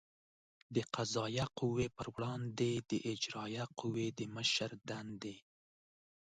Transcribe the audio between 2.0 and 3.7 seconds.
وړاندې د اجرایه